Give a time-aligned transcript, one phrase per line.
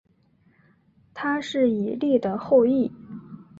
[1.13, 2.91] 他是以利的后裔。